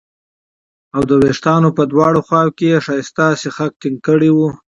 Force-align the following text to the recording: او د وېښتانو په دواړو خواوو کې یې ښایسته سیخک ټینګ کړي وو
او 0.95 1.01
د 1.09 1.11
وېښتانو 1.21 1.69
په 1.77 1.83
دواړو 1.91 2.19
خواوو 2.27 2.55
کې 2.57 2.65
یې 2.71 2.83
ښایسته 2.85 3.25
سیخک 3.43 3.71
ټینګ 3.81 3.97
کړي 4.07 4.29
وو 4.33 4.47